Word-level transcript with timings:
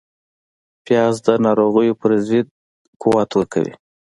پیاز 0.85 1.15
د 1.27 1.29
ناروغیو 1.45 1.99
پر 2.01 2.11
ضد 2.27 2.47
قوت 3.01 3.29
ورکوي 3.35 3.73